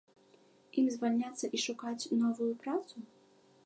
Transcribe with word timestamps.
Ім 0.83 0.87
звальняцца 0.95 1.45
і 1.59 1.63
шукаць 1.67 2.09
новую 2.25 2.53
працу? 2.65 2.95